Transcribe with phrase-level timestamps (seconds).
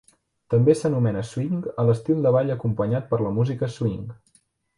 [0.51, 4.11] També s'anomena swing a l'estil de ball acompanyat per la música swing.